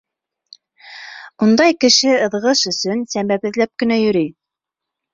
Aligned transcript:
—Ундай 1.49 1.77
кеше 1.85 2.17
ыҙғыш 2.29 2.65
өсөн 2.75 3.07
сәбәп 3.15 3.49
эҙләп 3.53 3.75
кенә 3.85 4.03
йөрөй. 4.09 4.37